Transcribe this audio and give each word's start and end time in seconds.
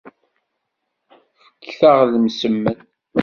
Fekt-aɣ 1.63 1.99
lemsemmen. 2.11 2.79